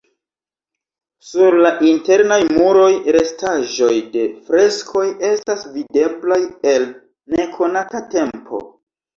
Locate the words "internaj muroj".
1.89-2.87